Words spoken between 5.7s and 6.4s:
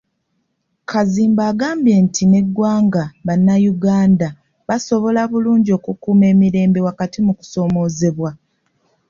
okukuuma